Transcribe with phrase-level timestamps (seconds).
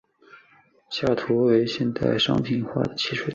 [0.89, 3.29] 下图为现代商品化的汽水糖。